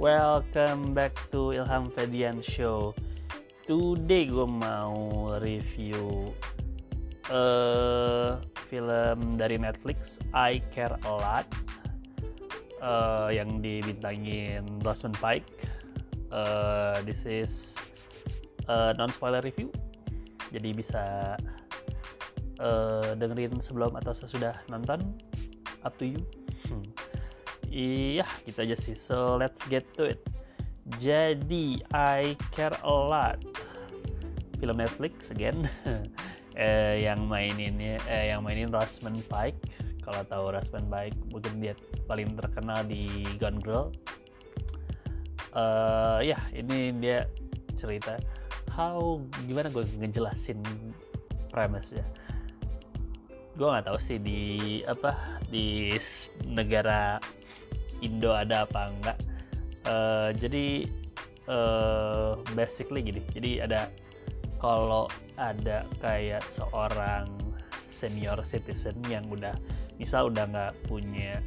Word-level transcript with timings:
Welcome 0.00 0.96
back 0.96 1.12
to 1.28 1.52
Ilham 1.52 1.92
Fedian 1.92 2.40
Show. 2.40 2.96
Today 3.68 4.32
gue 4.32 4.48
mau 4.48 5.28
review 5.44 6.32
uh, 7.28 8.40
film 8.72 9.36
dari 9.36 9.60
Netflix 9.60 10.16
I 10.32 10.64
Care 10.72 10.96
a 11.04 11.12
Lot 11.12 11.44
uh, 12.80 13.28
yang 13.28 13.60
dibintangin 13.60 14.64
Rosamund 14.80 15.20
Pike. 15.20 15.68
Uh, 16.32 17.04
this 17.04 17.20
is 17.28 17.76
uh, 18.72 18.96
non 18.96 19.12
spoiler 19.12 19.44
review, 19.44 19.68
jadi 20.48 20.72
bisa 20.72 21.04
uh, 22.56 23.12
dengerin 23.20 23.60
sebelum 23.60 23.92
atau 24.00 24.16
sesudah 24.16 24.64
nonton. 24.72 25.12
Up 25.84 25.92
to 26.00 26.08
you. 26.08 26.24
Hmm 26.72 27.09
iya 27.70 28.26
gitu 28.44 28.66
aja 28.66 28.76
sih. 28.76 28.98
So 28.98 29.38
let's 29.38 29.62
get 29.70 29.86
to 29.96 30.10
it. 30.10 30.20
Jadi 30.98 31.80
I 31.94 32.34
Care 32.50 32.76
a 32.82 32.90
Lot. 32.90 33.38
Film 34.58 34.76
Netflix 34.76 35.30
again. 35.32 35.66
Eh, 36.60 37.06
yang 37.06 37.30
maininnya 37.30 37.96
eh, 38.10 38.34
yang 38.34 38.44
mainin 38.44 38.68
Rosamund 38.68 39.22
Pike. 39.30 39.56
Kalau 40.02 40.20
tahu 40.28 40.44
Rosamund 40.52 40.92
Pike 40.92 41.16
mungkin 41.32 41.62
dia 41.62 41.72
paling 42.04 42.36
terkenal 42.36 42.84
di 42.84 43.24
Gone 43.38 43.62
Girl. 43.64 43.94
Uh, 45.54 46.20
ya 46.20 46.36
ini 46.52 46.92
dia 47.00 47.24
cerita. 47.78 48.18
How 48.76 49.22
gimana 49.46 49.72
gue 49.72 49.88
ngejelasin 49.88 50.60
premise 51.48 51.96
ya 51.96 52.04
gue 53.60 53.68
nggak 53.68 53.92
tahu 53.92 53.98
sih 54.00 54.16
di 54.16 54.40
apa 54.88 55.36
di 55.52 55.92
negara 56.48 57.20
Indo 58.00 58.32
ada 58.32 58.64
apa 58.64 58.90
enggak. 58.90 59.18
Uh, 59.84 60.28
jadi 60.36 60.88
uh, 61.48 62.36
basically 62.52 63.04
gini. 63.04 63.22
Jadi 63.32 63.64
ada 63.64 63.88
kalau 64.60 65.08
ada 65.40 65.88
kayak 66.04 66.44
seorang 66.52 67.24
senior 67.88 68.40
citizen 68.44 68.96
yang 69.08 69.24
udah 69.28 69.56
misal 70.00 70.32
udah 70.32 70.48
nggak 70.48 70.72
punya 70.88 71.44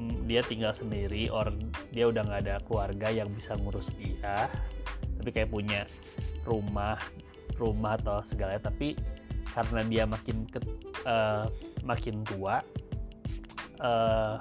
mm, 0.00 0.24
dia 0.24 0.40
tinggal 0.40 0.72
sendiri 0.72 1.28
or 1.28 1.52
dia 1.92 2.08
udah 2.08 2.24
nggak 2.24 2.40
ada 2.48 2.56
keluarga 2.64 3.08
yang 3.12 3.28
bisa 3.32 3.52
ngurus 3.60 3.92
dia 4.00 4.48
tapi 5.20 5.30
kayak 5.32 5.52
punya 5.52 5.84
rumah 6.48 6.96
rumah 7.60 8.00
atau 8.00 8.24
segala 8.24 8.56
tapi 8.56 8.96
karena 9.52 9.80
dia 9.86 10.04
makin 10.08 10.48
ke, 10.48 10.58
uh, 11.04 11.46
makin 11.84 12.24
tua 12.24 12.64
uh, 13.84 14.40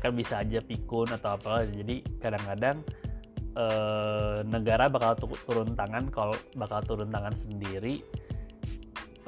kan 0.00 0.16
bisa 0.16 0.40
aja 0.40 0.58
pikun 0.64 1.12
atau 1.12 1.36
apa. 1.36 1.68
Jadi 1.68 2.02
kadang-kadang 2.18 2.80
eh, 3.54 4.38
negara 4.48 4.88
bakal 4.88 5.14
turun 5.46 5.76
tangan 5.76 6.08
kalau 6.08 6.34
bakal 6.56 6.80
turun 6.82 7.12
tangan 7.12 7.36
sendiri. 7.36 8.00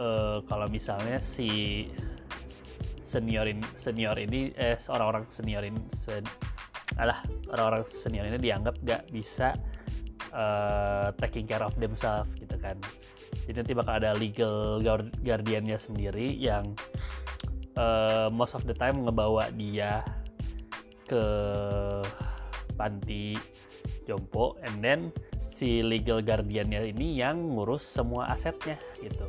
Eh, 0.01 0.39
kalau 0.49 0.67
misalnya 0.73 1.21
si 1.21 1.85
senior 3.05 3.45
ini 3.45 3.61
senior 3.77 4.17
ini 4.17 4.57
eh 4.57 4.81
orang-orang 4.89 5.29
senior 5.29 5.61
ini 5.69 5.77
sen, 6.01 6.25
alah 6.97 7.21
orang-orang 7.53 7.85
senior 7.85 8.25
ini 8.25 8.41
dianggap 8.41 8.81
gak 8.89 9.05
bisa 9.13 9.53
uh, 10.33 11.13
taking 11.21 11.45
care 11.45 11.61
of 11.61 11.77
themselves 11.77 12.33
gitu 12.41 12.57
kan. 12.57 12.81
Jadi 13.45 13.57
nanti 13.61 13.73
bakal 13.77 14.01
ada 14.01 14.17
legal 14.17 14.81
guardiannya 15.21 15.77
sendiri 15.77 16.33
yang 16.41 16.73
uh, 17.77 18.33
most 18.33 18.57
of 18.57 18.65
the 18.65 18.77
time 18.77 19.05
ngebawa 19.05 19.53
dia 19.53 20.01
ke 21.13 21.25
panti 22.73 23.37
jompo 24.09 24.57
and 24.65 24.81
then 24.81 25.01
si 25.53 25.85
legal 25.85 26.25
guardiannya 26.25 26.97
ini 26.97 27.21
yang 27.21 27.53
ngurus 27.53 27.85
semua 27.85 28.33
asetnya 28.33 28.81
gitu. 28.97 29.29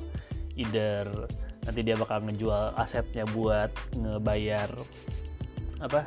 Either 0.56 1.28
nanti 1.68 1.80
dia 1.84 2.00
bakal 2.00 2.24
ngejual 2.24 2.72
asetnya 2.80 3.28
buat 3.36 3.72
ngebayar 4.00 4.70
apa 5.84 6.02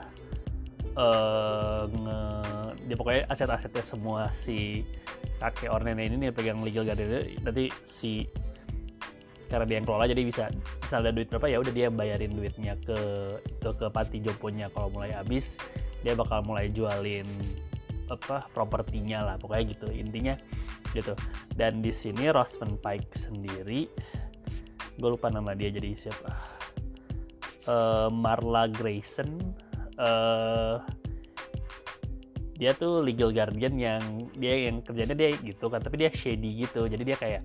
uh, 0.97 1.85
nge, 1.85 2.19
dia 2.89 2.97
pokoknya 2.97 3.23
aset-asetnya 3.29 3.85
semua 3.85 4.33
si 4.33 4.85
kakek 5.37 5.69
or 5.69 5.85
ini 5.85 6.17
nih 6.17 6.33
pegang 6.33 6.65
legal 6.65 6.89
guardian 6.89 7.29
nanti 7.45 7.69
si 7.85 8.25
karena 9.47 9.65
dia 9.65 9.77
yang 9.79 9.87
kelola 9.87 10.05
jadi 10.11 10.23
bisa 10.27 10.45
misal 10.83 11.07
ada 11.07 11.13
duit 11.15 11.31
berapa 11.31 11.47
ya 11.47 11.59
udah 11.63 11.73
dia 11.73 11.87
bayarin 11.91 12.33
duitnya 12.35 12.75
ke 12.83 12.99
itu 13.47 13.71
ke 13.79 13.87
panti 13.91 14.19
jomponya. 14.19 14.67
Kalau 14.75 14.91
mulai 14.91 15.15
habis 15.15 15.55
dia 16.03 16.19
bakal 16.19 16.43
mulai 16.47 16.71
jualin 16.71 17.27
apa 18.07 18.47
propertinya 18.55 19.27
lah 19.27 19.35
pokoknya 19.39 19.65
gitu 19.75 19.87
intinya 19.91 20.35
gitu. 20.95 21.15
Dan 21.55 21.83
di 21.83 21.91
sini 21.95 22.31
Rosman 22.31 22.79
Pike 22.79 23.15
sendiri 23.15 23.87
gue 24.97 25.09
lupa 25.11 25.29
nama 25.31 25.55
dia 25.55 25.71
jadi 25.71 25.95
siapa. 25.95 26.31
Uh, 27.67 28.07
Marla 28.15 28.71
Grayson 28.71 29.43
uh, 29.99 30.79
dia 32.57 32.73
tuh 32.73 33.05
legal 33.05 33.35
guardian 33.35 33.75
yang 33.77 34.01
dia 34.39 34.71
yang 34.71 34.81
kerjanya 34.81 35.13
dia 35.19 35.35
gitu 35.37 35.69
kan 35.69 35.83
tapi 35.83 36.01
dia 36.01 36.11
shady 36.11 36.65
gitu. 36.65 36.89
Jadi 36.89 37.03
dia 37.05 37.19
kayak 37.19 37.43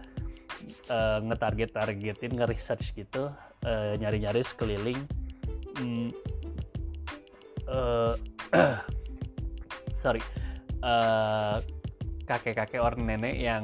uh, 0.89 1.19
ngetarget-targetin 1.23 2.37
nge-research 2.37 2.93
gitu 2.95 3.29
uh, 3.65 3.93
nyari-nyari 3.97 4.41
sekeliling. 4.45 4.99
Hmm, 5.77 6.09
uh, 7.69 8.13
sorry 10.03 10.21
uh, 10.83 11.61
kakek-kakek 12.25 12.81
orang 12.81 13.05
nenek 13.05 13.37
yang 13.37 13.63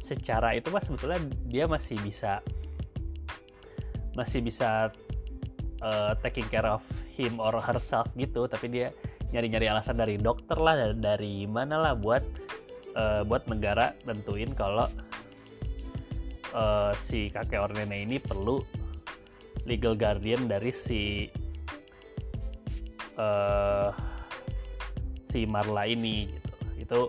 secara 0.00 0.56
itu 0.56 0.72
mas 0.72 0.88
sebetulnya 0.88 1.20
dia 1.46 1.64
masih 1.70 1.96
bisa 2.02 2.42
masih 4.18 4.42
bisa 4.42 4.90
uh, 5.84 6.12
taking 6.24 6.46
care 6.50 6.66
of 6.66 6.82
him 7.14 7.38
or 7.38 7.54
herself 7.62 8.10
gitu. 8.18 8.50
Tapi 8.50 8.66
dia 8.72 8.88
nyari-nyari 9.30 9.70
alasan 9.70 10.00
dari 10.00 10.18
dokter 10.18 10.58
lah 10.58 10.90
dari 10.96 11.46
mana 11.46 11.78
lah 11.78 11.94
buat 11.94 12.24
uh, 12.98 13.22
buat 13.22 13.46
negara 13.46 13.94
tentuin 14.02 14.50
kalau 14.58 14.90
uh, 16.54 16.92
si 16.98 17.30
kakek 17.30 17.60
or 17.60 17.72
nenek 17.74 18.06
ini 18.06 18.16
perlu 18.18 18.62
legal 19.68 19.94
guardian 19.94 20.48
dari 20.48 20.72
si 20.72 21.28
uh, 23.20 23.92
si 25.26 25.46
Marla 25.46 25.86
ini 25.86 26.26
gitu. 26.26 26.50
Itu 26.80 27.00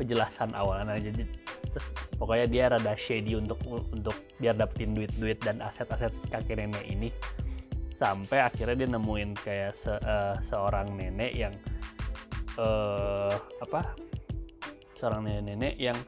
penjelasan 0.00 0.56
awalnya. 0.56 0.96
Jadi 0.96 1.26
pokoknya 2.16 2.46
dia 2.48 2.64
rada 2.72 2.94
shady 2.96 3.36
untuk 3.36 3.60
untuk 3.68 4.16
biar 4.40 4.56
dapetin 4.56 4.96
duit-duit 4.96 5.40
dan 5.44 5.60
aset-aset 5.60 6.12
kakek 6.32 6.56
nenek 6.64 6.86
ini. 6.88 7.08
Sampai 7.92 8.40
akhirnya 8.40 8.76
dia 8.80 8.88
nemuin 8.96 9.30
kayak 9.44 9.76
se, 9.76 9.92
uh, 9.92 10.32
seorang 10.40 10.96
nenek 10.96 11.36
yang 11.36 11.52
uh, 12.56 13.36
apa? 13.60 13.92
Seorang 14.96 15.28
nenek-nenek 15.28 15.76
yang 15.76 15.98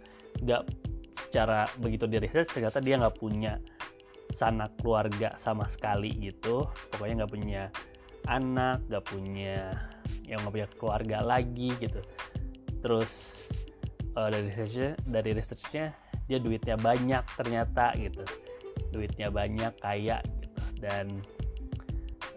nggak 0.40 0.64
secara 1.12 1.68
begitu 1.76 2.08
di 2.08 2.16
research 2.16 2.56
ternyata 2.56 2.80
dia 2.80 2.96
nggak 2.96 3.16
punya 3.20 3.60
sanak 4.32 4.72
keluarga 4.80 5.36
sama 5.36 5.68
sekali 5.68 6.10
gitu. 6.18 6.66
Pokoknya 6.90 7.22
nggak 7.22 7.32
punya 7.32 7.62
anak 8.26 8.80
nggak 8.88 9.04
punya 9.06 9.76
yang 10.24 10.40
nggak 10.42 10.54
punya 10.56 10.68
keluarga 10.80 11.18
lagi 11.20 11.70
gitu. 11.78 12.00
Terus 12.80 13.44
uh, 14.16 14.32
dari 14.32 14.48
researchnya 14.50 14.90
dari 15.04 15.30
researchnya 15.36 15.86
dia 16.26 16.38
duitnya 16.40 16.76
banyak 16.80 17.24
ternyata 17.36 17.92
gitu. 18.00 18.24
Duitnya 18.90 19.28
banyak 19.28 19.72
kaya 19.78 20.18
gitu. 20.24 20.48
Dan 20.80 21.20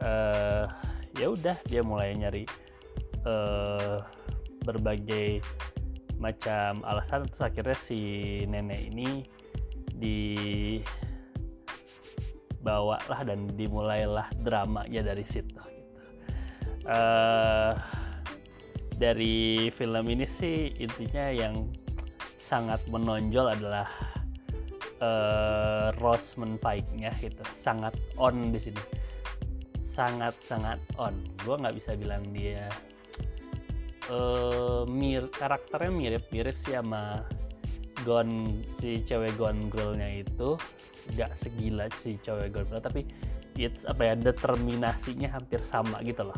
uh, 0.04 0.68
ya 1.16 1.32
udah 1.32 1.56
dia 1.66 1.82
mulai 1.82 2.12
nyari 2.14 2.44
uh, 3.24 4.04
berbagai 4.66 5.40
macam 6.26 6.82
alasan 6.82 7.30
terus 7.30 7.46
akhirnya 7.46 7.78
si 7.78 8.00
nenek 8.50 8.82
ini 8.90 9.22
dibawa 9.94 10.82
lah 13.06 13.22
dan 13.22 13.46
dimulailah 13.54 14.26
dramanya 14.42 15.14
dari 15.14 15.26
situ 15.30 15.62
uh, 16.90 17.74
dari 18.96 19.68
film 19.76 20.06
ini 20.08 20.26
sih 20.26 20.72
intinya 20.80 21.28
yang 21.30 21.68
sangat 22.40 22.80
menonjol 22.88 23.52
adalah 23.52 23.90
uh, 25.02 25.90
Rosamund 26.00 26.62
Pike-nya 26.62 27.12
gitu. 27.20 27.42
Sangat 27.58 27.98
on 28.16 28.54
di 28.54 28.60
sini. 28.62 28.82
Sangat 29.82 30.38
sangat 30.46 30.80
on. 30.96 31.16
Gue 31.44 31.56
nggak 31.58 31.76
bisa 31.76 31.98
bilang 31.98 32.24
dia 32.32 32.70
uh, 34.12 34.84
mir 34.90 35.30
karakternya 35.34 35.92
mirip-mirip 35.92 36.56
sih 36.62 36.78
sama 36.78 37.26
Gon 38.04 38.62
si 38.78 39.02
cewek 39.08 39.34
Gone 39.40 39.72
Girl-nya 39.72 40.22
itu. 40.22 40.60
Nggak 41.16 41.32
segila 41.40 41.86
si 41.98 42.20
cewek 42.22 42.54
Gone 42.54 42.70
Girl 42.70 42.84
tapi 42.84 43.02
it's 43.56 43.88
apa 43.88 44.12
ya 44.12 44.14
determinasinya 44.20 45.32
hampir 45.32 45.64
sama 45.64 46.04
gitu 46.06 46.28
loh. 46.28 46.38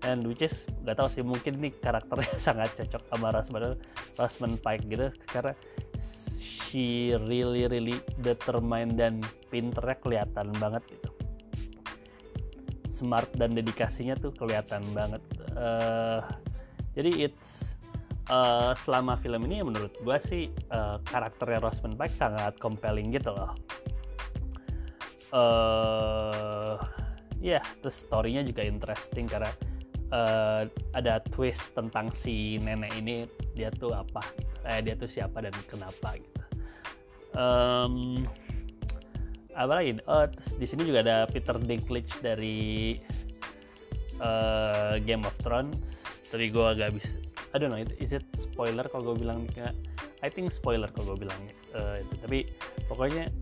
And 0.00 0.24
which 0.24 0.40
is 0.40 0.64
gak 0.88 0.96
tahu 0.96 1.12
sih 1.12 1.20
mungkin 1.20 1.60
nih 1.60 1.76
karakternya 1.76 2.40
sangat 2.50 2.72
cocok 2.72 3.02
sama 3.12 3.26
Rosamund 3.36 3.76
Rosamund 4.16 4.56
Pike 4.64 4.84
gitu. 4.88 5.06
Karena 5.28 5.52
she 6.00 7.12
really 7.28 7.68
really 7.68 8.00
determined 8.24 8.96
dan 8.96 9.20
pinternya 9.52 10.00
kelihatan 10.00 10.48
banget 10.56 10.82
gitu. 10.88 11.10
Smart 12.88 13.28
dan 13.36 13.52
dedikasinya 13.52 14.16
tuh 14.16 14.32
kelihatan 14.32 14.80
banget. 14.96 15.20
Uh, 15.52 16.24
jadi 16.94 17.30
it's 17.30 17.70
uh, 18.30 18.72
selama 18.86 19.18
film 19.18 19.46
ini 19.50 19.62
menurut 19.62 19.94
gue 20.00 20.18
sih 20.22 20.42
uh, 20.70 20.98
karakternya 21.06 21.62
Rosamund 21.62 21.98
Pike 21.98 22.14
sangat 22.14 22.56
compelling 22.62 23.10
gitu 23.14 23.34
loh. 23.34 23.52
Uh, 25.30 26.74
ya 27.38 27.62
yeah, 27.62 27.64
terus 27.78 28.02
storynya 28.02 28.42
juga 28.42 28.66
interesting 28.66 29.30
karena 29.30 29.50
uh, 30.10 30.66
ada 30.94 31.22
twist 31.30 31.70
tentang 31.78 32.10
si 32.10 32.58
nenek 32.58 32.90
ini 32.98 33.30
dia 33.54 33.70
tuh 33.70 33.94
apa 33.94 34.26
eh 34.66 34.82
dia 34.82 34.98
tuh 34.98 35.06
siapa 35.06 35.38
dan 35.38 35.54
kenapa 35.70 36.18
gitu. 36.18 36.42
Um, 37.30 38.26
apa 39.54 39.72
lagi? 39.78 40.02
Terus 40.02 40.50
di 40.58 40.66
sini 40.66 40.82
juga 40.82 41.06
ada 41.06 41.18
Peter 41.30 41.54
Dinklage 41.58 42.18
dari 42.18 42.98
uh, 44.18 44.98
Game 44.98 45.22
of 45.22 45.34
Thrones 45.38 46.09
tapi 46.30 46.46
gue 46.48 46.62
agak 46.62 46.94
bisa 46.94 47.18
I 47.50 47.58
don't 47.58 47.74
know 47.74 47.82
is 47.82 48.14
it 48.14 48.22
spoiler 48.38 48.86
kalau 48.86 49.12
gue 49.12 49.26
bilang 49.26 49.50
kayak 49.50 49.74
I 50.20 50.28
think 50.28 50.52
spoiler 50.52 50.88
kalau 50.92 51.16
gue 51.16 51.26
bilang 51.26 51.40
uh, 51.72 51.96
itu. 51.96 52.14
Tapi 52.20 52.38
pokoknya 52.86 53.32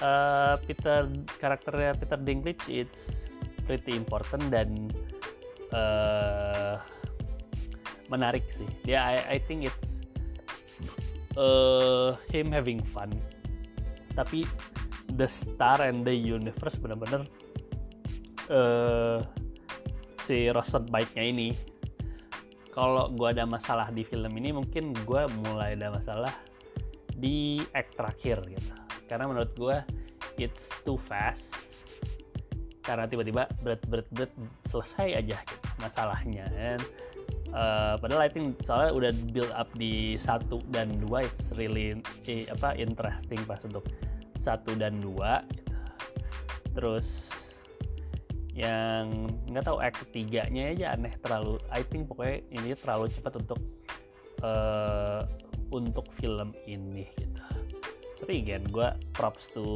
uh, 0.00 0.56
Peter 0.64 1.04
karakternya 1.36 1.92
Peter 2.00 2.16
Dinklage 2.16 2.64
it's 2.68 3.28
pretty 3.68 3.92
important 3.92 4.48
dan 4.48 4.88
uh, 5.72 6.80
menarik 8.08 8.44
sih. 8.52 8.68
Dia 8.88 9.04
I, 9.04 9.36
I 9.36 9.38
think 9.44 9.68
it's 9.68 9.90
uh, 11.36 12.16
him 12.32 12.48
having 12.52 12.80
fun. 12.80 13.12
Tapi 14.16 14.48
the 15.20 15.28
star 15.28 15.84
and 15.84 16.08
the 16.08 16.16
universe 16.16 16.80
benar-benar 16.80 17.28
uh, 18.48 19.20
si 20.24 20.48
Rosen 20.48 20.88
baiknya 20.88 21.28
ini 21.28 21.73
kalau 22.74 23.06
gue 23.14 23.28
ada 23.30 23.46
masalah 23.46 23.94
di 23.94 24.02
film 24.02 24.34
ini 24.34 24.50
mungkin 24.50 24.90
gue 25.06 25.22
mulai 25.46 25.78
ada 25.78 25.94
masalah 25.94 26.34
di 27.14 27.62
act 27.70 27.94
terakhir 27.94 28.42
gitu. 28.50 28.74
Karena 29.06 29.30
menurut 29.30 29.54
gue 29.54 29.76
it's 30.42 30.66
too 30.82 30.98
fast. 30.98 31.54
Karena 32.82 33.06
tiba-tiba 33.06 33.46
berat 33.62 33.80
berat 33.86 34.08
berat 34.10 34.32
selesai 34.66 35.22
aja 35.22 35.38
gitu 35.46 35.68
masalahnya 35.80 36.44
uh, 37.54 37.94
padahal 37.98 38.26
I 38.26 38.30
think 38.30 38.58
soalnya 38.66 38.92
udah 38.92 39.10
build 39.30 39.52
up 39.54 39.70
di 39.78 40.18
satu 40.18 40.60
dan 40.74 40.90
dua 40.98 41.24
it's 41.24 41.54
really 41.54 42.02
eh, 42.26 42.44
apa 42.50 42.74
interesting 42.76 43.40
pas 43.46 43.62
untuk 43.62 43.86
satu 44.42 44.76
dan 44.76 45.00
dua 45.00 45.46
gitu. 45.54 45.72
terus 46.74 47.08
yang 48.54 49.26
nggak 49.50 49.66
tahu 49.66 49.82
act 49.82 49.98
ketiganya 50.06 50.70
aja 50.70 50.94
aneh 50.94 51.10
terlalu 51.18 51.58
I 51.74 51.82
think 51.82 52.06
pokoknya 52.06 52.46
ini 52.54 52.70
terlalu 52.78 53.10
cepat 53.10 53.42
untuk 53.42 53.58
uh, 54.46 55.26
untuk 55.74 56.06
film 56.14 56.54
ini 56.70 57.10
gitu. 57.18 57.42
Tapi 58.22 58.46
again 58.46 58.62
gue 58.70 58.88
props 59.10 59.50
to 59.50 59.66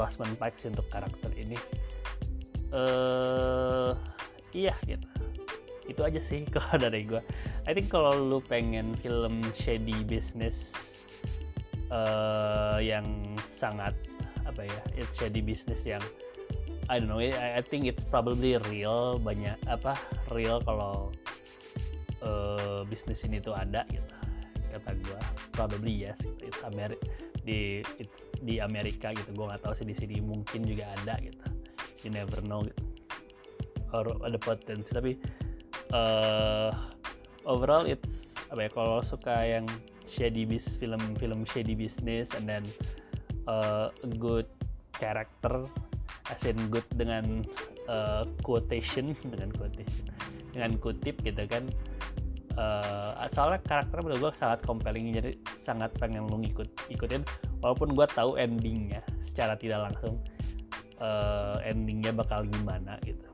Rosman 0.00 0.32
Pikes 0.40 0.64
untuk 0.64 0.88
karakter 0.88 1.28
ini. 1.36 1.60
Uh, 2.72 3.92
iya 4.56 4.72
gitu. 4.88 5.04
Itu 5.84 6.00
aja 6.00 6.24
sih 6.24 6.48
kalau 6.56 6.80
dari 6.80 7.04
gue 7.04 7.20
I 7.68 7.76
think 7.76 7.92
kalau 7.92 8.16
lu 8.16 8.40
pengen 8.40 8.96
film 9.04 9.44
shady 9.52 10.08
business 10.08 10.72
uh, 11.92 12.80
yang 12.80 13.04
sangat 13.44 13.92
apa 14.48 14.64
ya 14.64 14.80
shady 15.12 15.44
business 15.44 15.84
yang 15.84 16.00
I 16.92 17.00
don't 17.00 17.08
know 17.08 17.24
I, 17.24 17.64
think 17.64 17.88
it's 17.88 18.04
probably 18.04 18.60
real 18.68 19.16
banyak 19.16 19.56
apa 19.64 19.96
real 20.28 20.60
kalau 20.60 21.08
uh, 22.20 22.84
bisnis 22.84 23.24
ini 23.24 23.40
tuh 23.40 23.56
ada 23.56 23.88
gitu 23.88 24.12
kata 24.76 24.92
gue 25.00 25.20
probably 25.56 26.04
yes 26.04 26.20
gitu. 26.20 26.52
it's 26.52 26.60
Ameri 26.60 27.00
di 27.48 27.80
it's 27.96 28.28
di 28.44 28.60
Amerika 28.60 29.16
gitu 29.16 29.32
gue 29.32 29.46
nggak 29.48 29.64
tahu 29.64 29.72
sih 29.72 29.88
di 29.88 29.96
sini 29.96 30.20
mungkin 30.20 30.68
juga 30.68 30.92
ada 31.00 31.16
gitu 31.24 31.40
you 32.04 32.12
never 32.12 32.44
know 32.44 32.60
gitu. 32.60 32.84
or 33.96 34.12
ada 34.28 34.36
potensi 34.36 34.92
tapi 34.92 35.16
uh, 35.96 36.76
overall 37.48 37.88
it's 37.88 38.36
apa 38.52 38.68
ya 38.68 38.70
kalau 38.72 39.00
suka 39.00 39.32
yang 39.48 39.64
shady 40.04 40.44
bis 40.44 40.76
film 40.76 41.00
film 41.16 41.48
shady 41.48 41.72
business 41.72 42.28
and 42.36 42.44
then 42.44 42.64
uh, 43.48 43.88
good 44.20 44.44
character 44.92 45.64
as 46.32 46.48
in 46.48 46.56
good 46.72 46.86
dengan 46.96 47.44
uh, 47.92 48.24
quotation 48.40 49.12
dengan 49.20 49.52
quotation 49.52 50.08
dengan 50.56 50.80
kutip 50.80 51.20
gitu 51.20 51.44
kan. 51.44 51.68
Uh, 52.52 53.16
soalnya 53.32 53.64
karakternya 53.64 54.04
menurut 54.04 54.20
gue 54.28 54.32
sangat 54.36 54.60
compelling 54.68 55.08
jadi 55.16 55.32
sangat 55.64 55.92
pengen 55.96 56.28
lu 56.28 56.40
ngikut 56.40 56.68
ikutin. 56.92 57.24
Walaupun 57.60 57.92
gue 57.92 58.06
tahu 58.12 58.40
endingnya 58.40 59.04
secara 59.24 59.56
tidak 59.56 59.92
langsung 59.92 60.20
uh, 61.00 61.56
endingnya 61.64 62.12
bakal 62.12 62.44
gimana 62.48 62.96
gitu. 63.04 63.24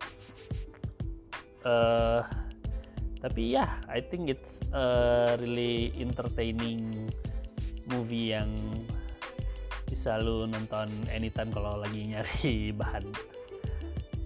Uh, 1.67 2.23
tapi 3.19 3.59
ya 3.59 3.67
yeah, 3.67 3.71
I 3.91 3.99
think 3.99 4.31
it's 4.31 4.63
a 4.71 5.35
really 5.43 5.91
entertaining 5.99 7.11
movie 7.91 8.31
yang 8.31 8.55
bisa 9.89 10.21
lu 10.21 10.45
nonton 10.45 10.87
anytime 11.09 11.49
kalau 11.49 11.81
lagi 11.81 12.13
nyari 12.13 12.71
bahan. 12.81 13.05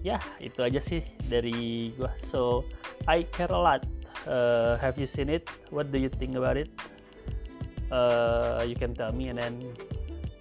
Ya 0.03 0.19
itu 0.43 0.59
aja 0.59 0.83
sih 0.83 0.99
dari 1.31 1.95
gua. 1.95 2.11
So 2.19 2.67
I 3.07 3.23
care 3.31 3.51
a 3.55 3.59
lot. 3.59 3.87
Uh, 4.27 4.75
have 4.83 4.99
you 4.99 5.07
seen 5.07 5.31
it? 5.31 5.47
What 5.71 5.91
do 5.91 5.99
you 5.99 6.11
think 6.11 6.35
about 6.35 6.59
it? 6.59 6.67
Uh, 7.87 8.63
you 8.67 8.75
can 8.75 8.91
tell 8.91 9.15
me 9.15 9.31
and 9.31 9.39
then 9.39 9.71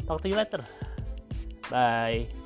talk 0.07 0.23
to 0.23 0.29
you 0.29 0.35
later. 0.35 0.67
Bye 1.71 2.42